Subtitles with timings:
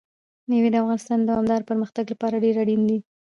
[0.49, 2.97] مېوې د افغانستان د دوامداره پرمختګ لپاره ډېر اړین دي.